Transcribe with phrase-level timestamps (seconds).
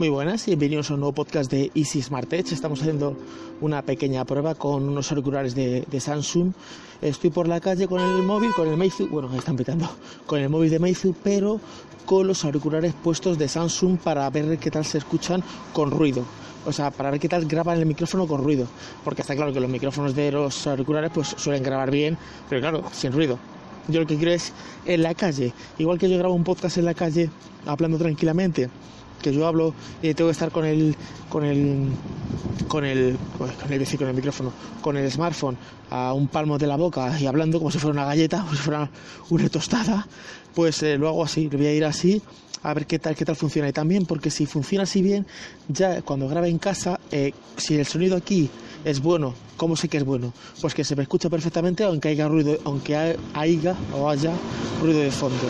[0.00, 2.54] Muy buenas y bienvenidos a un nuevo podcast de Easy Smart Edge.
[2.54, 3.18] Estamos haciendo
[3.60, 6.54] una pequeña prueba con unos auriculares de, Samsung.
[7.02, 9.90] Estoy por la calle con el móvil, con el Meizu, bueno, me están pitando,
[10.24, 11.60] con el móvil de Meizu, pero
[12.06, 15.44] con los auriculares puestos de Samsung para ver qué tal se escuchan
[15.74, 16.24] con ruido.
[16.64, 18.68] O sea, para ver qué tal graban el micrófono con ruido.
[19.04, 22.16] Porque está claro que los micrófonos de los auriculares pues suelen grabar bien,
[22.48, 23.38] pero claro, sin ruido.
[23.86, 24.54] Yo lo que quiero es
[24.86, 27.28] en la calle, igual que yo grabo un podcast en la calle
[27.66, 28.70] hablando tranquilamente
[29.20, 30.96] que yo hablo y tengo que estar con el
[31.28, 31.88] con el
[32.68, 35.56] con el con el, con el micrófono con el smartphone
[35.90, 38.58] a un palmo de la boca y hablando como si fuera una galleta como si
[38.58, 38.90] fuera
[39.30, 40.06] una tostada
[40.54, 42.22] pues eh, lo hago así lo voy a ir así
[42.62, 43.68] a ver qué tal qué tal funciona.
[43.68, 45.26] Y también porque si funciona así bien
[45.68, 48.50] ya cuando grabe en casa eh, si el sonido aquí
[48.84, 52.28] es bueno cómo sé que es bueno pues que se me escucha perfectamente aunque haya
[52.28, 54.32] ruido aunque haya o haya
[54.80, 55.48] ruido de fondo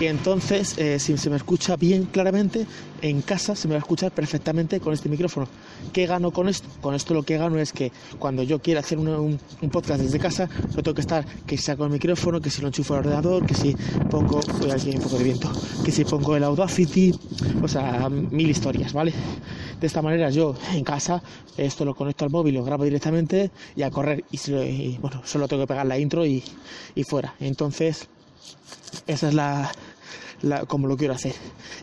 [0.00, 2.66] y entonces, eh, si se me escucha bien claramente,
[3.02, 5.48] en casa se me va a escuchar perfectamente con este micrófono.
[5.92, 6.68] ¿Qué gano con esto?
[6.80, 9.40] Con esto lo que gano es que cuando yo quiera hacer un,
[9.72, 12.94] podcast desde casa, no tengo que estar que saco el micrófono, que si lo enchufo
[12.94, 13.76] al ordenador, que si
[14.08, 15.50] pongo, voy aquí un poco de viento,
[15.84, 17.12] que si pongo el Audacity,
[17.60, 19.12] o sea, mil historias, ¿vale?
[19.80, 21.22] De esta manera yo en casa
[21.56, 25.64] esto lo conecto al móvil, lo grabo directamente y a correr y, bueno, solo tengo
[25.64, 26.42] que pegar la intro y,
[26.94, 27.34] y fuera.
[27.40, 28.08] Entonces,
[29.06, 29.72] esa es la,
[30.66, 31.34] como lo quiero hacer.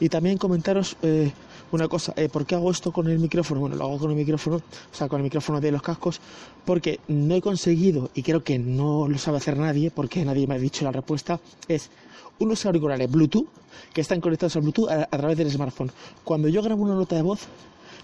[0.00, 1.32] Y también comentaros eh,
[1.72, 3.60] una cosa, eh, ¿por qué hago esto con el micrófono?
[3.60, 6.20] Bueno, lo hago con el micrófono, o sea, con el micrófono de los cascos,
[6.64, 10.54] porque no he conseguido, y creo que no lo sabe hacer nadie, porque nadie me
[10.54, 11.90] ha dicho la respuesta, es
[12.38, 13.46] unos auriculares Bluetooth
[13.92, 15.90] que están conectados al Bluetooth a, través del smartphone.
[16.24, 17.40] Cuando yo grabo una nota de voz,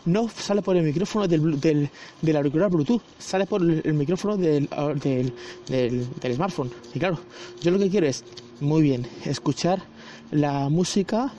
[0.04, 4.68] no sale por el micrófono del, del, auricular Bluetooth, sale por el, micrófono del,
[5.02, 5.32] del,
[5.68, 6.70] del, smartphone.
[6.94, 7.18] Y claro,
[7.60, 8.24] yo lo que quiero es,
[8.60, 9.82] muy bien, escuchar
[10.30, 11.32] la música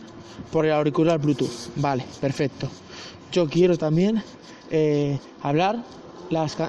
[0.52, 1.70] por el auricular Bluetooth.
[1.76, 2.70] Vale, perfecto.
[3.32, 4.22] Yo quiero también
[4.72, 5.84] eh, hablar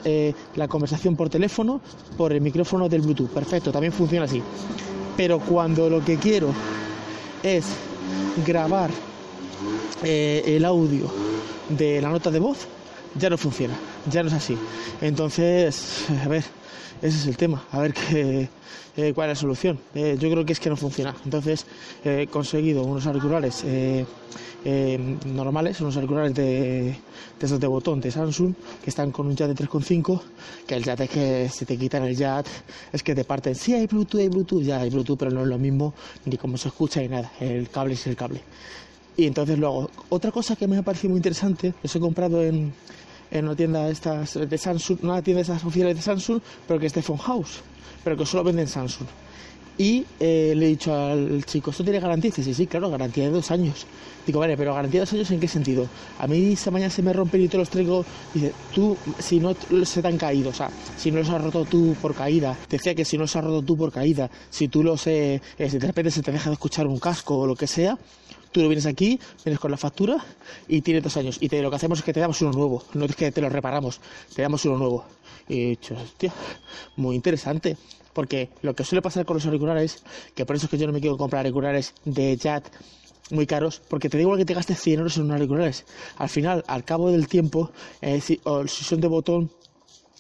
[0.05, 1.80] eh, la conversación por teléfono
[2.16, 3.30] por el micrófono del Bluetooth.
[3.30, 4.42] Perfecto, también funciona así.
[5.17, 6.52] Pero cuando lo que quiero
[7.42, 7.67] es
[8.46, 8.90] grabar
[10.02, 11.30] eh, el audio
[11.70, 12.67] de la nota de voz,
[13.19, 13.75] ya no funciona,
[14.11, 14.57] ya no es así.
[15.01, 16.45] Entonces, a ver,
[17.03, 18.48] ese es el tema, a ver qué,
[18.97, 19.79] eh, cuál es la solución.
[19.95, 21.14] Eh, yo creo que es que no funciona.
[21.25, 21.67] Entonces
[22.05, 24.05] he conseguido unos auriculares eh,
[25.25, 26.97] normales, unos auriculares de,
[27.41, 28.55] de de botón de Samsung
[28.85, 30.20] que están con un jack de 3.5,
[30.67, 32.47] que el jack es que si te quitan el jack
[32.92, 33.55] es que te parten.
[33.55, 35.95] Sí hay Bluetooth, hay Bluetooth, ya hay Bluetooth, pero no es lo mismo
[36.27, 37.33] ni cómo se escucha ni nada.
[37.41, 38.42] El cable es el cable.
[39.20, 42.73] Y entonces luego, otra cosa que me ha parecido muy interesante, los he comprado en,
[43.31, 46.86] en una tienda estas de Samsung, una tienda de esas oficiales de Samsung, pero que
[46.86, 47.61] es de Phone House,
[48.03, 49.07] pero que solo venden Samsung.
[49.77, 52.30] Y eh, le he dicho al chico, ¿esto tiene garantía?
[52.30, 53.86] Dice, sí, sí, claro, garantía de dos años.
[54.27, 55.86] Digo, vale, pero garantía de dos años en qué sentido?
[56.19, 58.05] A mí esta mañana se me rompen y te los traigo.
[58.33, 59.55] Dice, tú, si no
[59.85, 62.57] se te han caído, o sea, si no los has roto tú por caída.
[62.69, 65.70] Decía que si no los has roto tú por caída, si tú los, eh, eh,
[65.70, 67.97] si de repente se te deja de escuchar un casco o lo que sea,
[68.52, 70.16] Tú lo vienes aquí, vienes con la factura
[70.66, 71.38] y tiene dos años.
[71.40, 73.40] Y te, lo que hacemos es que te damos uno nuevo, no es que te
[73.40, 74.00] lo reparamos,
[74.34, 75.05] te damos uno nuevo.
[75.48, 76.33] Y dicho, hostia,
[76.96, 77.77] muy interesante.
[78.12, 80.02] Porque lo que suele pasar con los auriculares,
[80.34, 82.66] que por eso es que yo no me quiero comprar auriculares de JAT
[83.30, 85.86] muy caros, porque te da igual que te gastes 100 euros en unos auriculares.
[86.17, 89.50] Al final, al cabo del tiempo, eh, si, o si son de botón,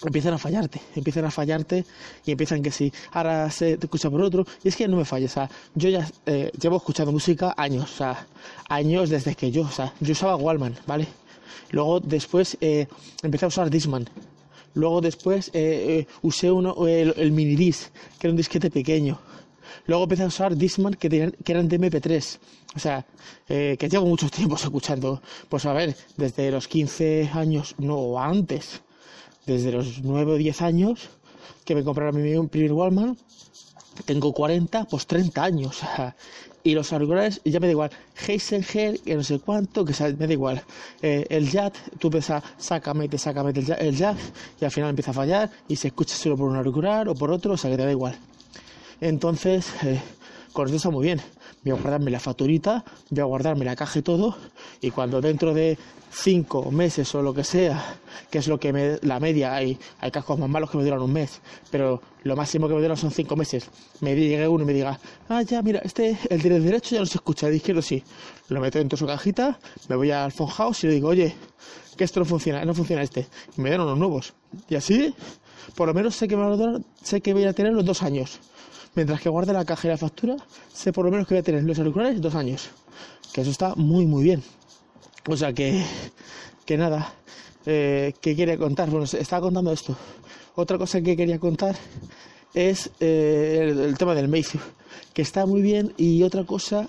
[0.04, 1.84] empiezan a fallarte, empiezan a fallarte
[2.24, 5.04] y empiezan que si ahora se te escucha por otro y es que no me
[5.04, 8.26] falla, o sea, yo ya eh, llevo escuchando música años, o sea,
[8.68, 11.06] años desde que yo, o sea, yo usaba Wallman, ¿vale?
[11.70, 12.86] Luego después eh,
[13.22, 14.08] empecé a usar Disman,
[14.74, 19.18] luego después eh, usé uno, el, el mini disc, que era un disquete pequeño,
[19.86, 21.08] luego empecé a usar Disman que,
[21.44, 22.38] que eran de MP3,
[22.74, 23.04] o sea,
[23.46, 28.80] que llevo muchos tiempos escuchando, pues a ver, desde los 15 años, no antes,
[29.46, 31.10] desde los 9 o 10 años
[31.64, 33.16] que me compraron mi primer Wallman.
[34.04, 35.80] Tengo 40, pues 30 años.
[36.62, 37.90] y los auriculares, ya me da igual.
[38.26, 40.62] Heisenberg, que no sé cuánto, que me da igual.
[41.02, 44.16] Eh, el jack, tú empiezas, sácame, te sácame el el jack,
[44.60, 47.30] y al final empieza a fallar y se escucha solo por un auricular o por
[47.30, 48.18] otro, o sea que te da igual.
[49.00, 50.00] Entonces, eh,
[50.52, 51.20] con esto está muy bien
[51.62, 54.36] voy a guardarme la facturita, voy a guardarme la caja y todo,
[54.80, 55.78] y cuando dentro de
[56.12, 57.96] cinco meses o lo que sea,
[58.30, 61.00] que es lo que me, la media, hay, hay cascos más malos que me duran
[61.00, 61.40] un mes,
[61.70, 63.68] pero lo máximo que me duran son cinco meses,
[64.00, 64.98] me llegue uno y me diga,
[65.28, 68.02] ah, ya, mira, este, el de derecho ya no se escucha, el izquierdo sí,
[68.48, 69.58] lo meto dentro de su cajita,
[69.88, 71.34] me voy al phone house y le digo, oye,
[71.96, 74.32] que esto no funciona, no funciona este, y me dan unos nuevos,
[74.68, 75.14] y así,
[75.74, 78.40] por lo menos sé que, me sé que voy a tener los dos años
[78.94, 80.36] mientras que guarde la caja y la factura,
[80.72, 82.70] sé por lo menos que voy a tener los auriculares dos años.
[83.32, 84.42] Que eso está muy, muy bien.
[85.28, 85.84] O sea que,
[86.64, 87.14] que nada,
[87.66, 88.90] eh, ¿qué quería contar?
[88.90, 89.96] Bueno, estaba contando esto.
[90.56, 91.76] Otra cosa que quería contar
[92.54, 94.58] es eh, el, tema del Meizu,
[95.12, 95.92] que está muy bien.
[95.96, 96.88] Y otra cosa,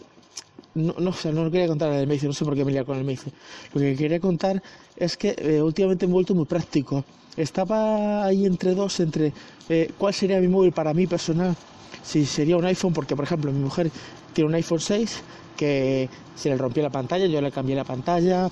[0.73, 2.83] no, no, o sea, no quería contar el Meizu, no sé por qué me lié
[2.85, 3.29] con el Meizu.
[3.73, 4.61] Lo que quería contar
[4.95, 7.03] es que eh, últimamente me he vuelto muy práctico.
[7.37, 9.33] Estaba ahí entre dos, entre
[9.69, 11.55] eh, cuál sería mi móvil para mí personal,
[12.03, 13.91] si sería un iPhone, porque por ejemplo mi mujer
[14.33, 15.21] tiene un iPhone 6
[15.57, 18.49] que se le rompió la pantalla, yo le cambié la pantalla,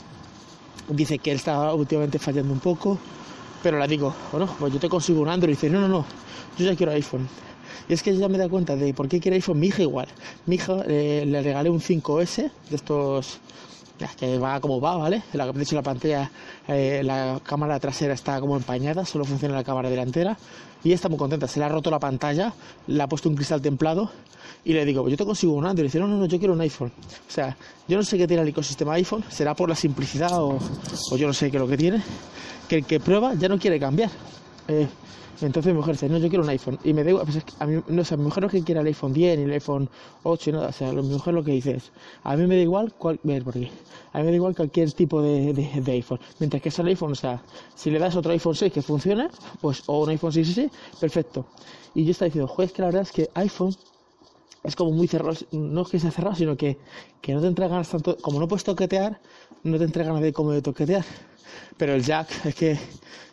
[0.90, 2.98] dice que él está últimamente fallando un poco,
[3.64, 6.06] pero le digo, bueno, pues yo te consigo un Android, y dice, no, no, no,
[6.58, 7.28] yo ya quiero iPhone.
[7.88, 10.08] Y es que ya me da cuenta de por qué quiere iPhone mi hija igual.
[10.46, 13.40] Mi hija eh, le regalé un 5S de estos
[14.18, 15.24] que va como va, ¿vale?
[15.34, 16.32] La, la pantalla,
[16.68, 20.38] eh, la cámara trasera está como empañada, solo funciona la cámara delantera
[20.84, 21.48] y está muy contenta.
[21.48, 22.54] Se le ha roto la pantalla,
[22.88, 24.12] le ha puesto un cristal templado
[24.64, 25.86] y le digo, yo te consigo un Android.
[25.86, 26.92] Y dice, no, no, no, yo quiero un iPhone.
[27.28, 27.56] O sea,
[27.88, 30.60] yo no sé qué tiene el ecosistema iPhone, será por la simplicidad o,
[31.12, 32.02] o yo no sé qué es lo que tiene,
[32.68, 34.10] que el que prueba ya no quiere cambiar.
[34.70, 34.88] Eh,
[35.42, 36.78] entonces mi mujer dice, no, yo quiero un iPhone.
[36.84, 38.88] Y me digo, pues a mí, no, o sea, mi mujer no que quiera el
[38.88, 39.90] iPhone 10 ni el iPhone
[40.24, 40.68] 8 y nada.
[40.68, 41.92] O sea, mi mujer lo que dice es,
[42.24, 43.72] a mí me da igual, cual, ver por aquí,
[44.14, 46.20] a mí me da igual cualquier tipo de, de, iPhone.
[46.40, 47.42] Mientras que sea el iPhone, o sea,
[47.76, 49.30] si le das otro iPhone 6 que funcione,
[49.62, 50.70] pues, o un iPhone 6 sí,
[51.00, 51.46] perfecto.
[51.96, 53.76] Y yo estaba diciendo, juez, que la verdad es que iPhone
[54.64, 56.78] es como muy cerrado, no es que sea cerrado, sino que,
[57.22, 59.20] que no te entrega ganas tanto, como no puedes toquetear,
[59.64, 61.06] no te entrega ganas de cómo de toquetear.
[61.78, 62.80] Pero el jack, es que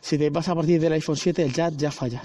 [0.00, 2.22] si te vas a partir del iPhone 7, el jack ya falla.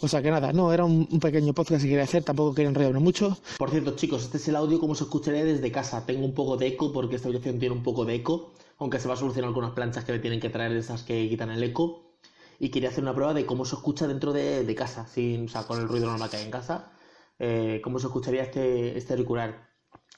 [0.00, 2.98] O sea que nada, no, era un, pequeño podcast que quería hacer, tampoco quería enrollarme
[2.98, 3.38] mucho.
[3.56, 6.04] Por cierto, chicos, este es el audio como se escucharía desde casa.
[6.04, 9.08] Tengo un poco de eco porque esta habitación tiene un poco de eco, aunque se
[9.08, 12.16] va a solucionar algunas planchas que me tienen que traer esas que quitan el eco.
[12.58, 15.62] Y quería hacer una prueba de cómo se escucha dentro de, casa, sin, o sea,
[15.64, 16.92] con el ruido normal que hay en casa,
[17.38, 19.73] eh, cómo se escucharía este, este auricular.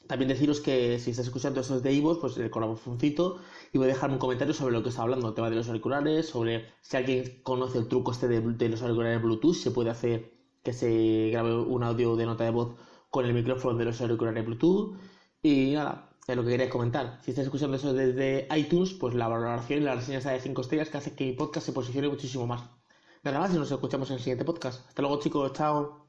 [0.07, 3.39] También deciros que si estás escuchando esto de Ivos, pues el corazoncito
[3.73, 5.69] y voy a dejar un comentario sobre lo que está hablando, el tema de los
[5.69, 10.33] auriculares, sobre si alguien conoce el truco este de, los auriculares Bluetooth, se puede hacer
[10.63, 12.77] que se grabe un audio de nota de voz
[13.11, 14.97] con el micrófono de los auriculares Bluetooth.
[15.43, 17.21] Y nada, es lo que quería comentar.
[17.23, 20.61] Si estás escuchando eso desde iTunes, pues la valoración y la reseña está de 5
[20.61, 22.63] estrellas que hace que mi podcast se posicione muchísimo más.
[23.23, 24.89] Nada más y nos escuchamos en el siguiente podcast.
[24.89, 26.06] Hasta luego chicos, chao.